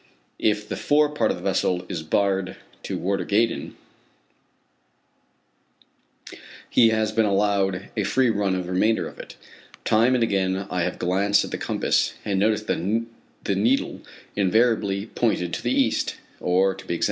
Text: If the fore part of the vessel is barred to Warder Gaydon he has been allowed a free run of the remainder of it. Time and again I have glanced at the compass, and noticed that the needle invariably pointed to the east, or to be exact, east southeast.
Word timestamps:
If 0.39 0.67
the 0.67 0.77
fore 0.77 1.09
part 1.09 1.29
of 1.29 1.37
the 1.37 1.43
vessel 1.43 1.85
is 1.87 2.01
barred 2.01 2.55
to 2.81 2.97
Warder 2.97 3.23
Gaydon 3.23 3.75
he 6.67 6.89
has 6.89 7.11
been 7.11 7.27
allowed 7.27 7.89
a 7.95 8.03
free 8.03 8.31
run 8.31 8.55
of 8.55 8.65
the 8.65 8.71
remainder 8.71 9.07
of 9.07 9.19
it. 9.19 9.35
Time 9.85 10.15
and 10.15 10.23
again 10.23 10.65
I 10.71 10.81
have 10.81 10.97
glanced 10.97 11.45
at 11.45 11.51
the 11.51 11.57
compass, 11.59 12.15
and 12.25 12.39
noticed 12.39 12.65
that 12.65 13.05
the 13.43 13.55
needle 13.55 14.01
invariably 14.35 15.05
pointed 15.05 15.53
to 15.53 15.61
the 15.61 15.71
east, 15.71 16.15
or 16.39 16.73
to 16.73 16.73
be 16.73 16.73
exact, 16.73 16.81
east 16.81 16.81
southeast. 16.81 16.99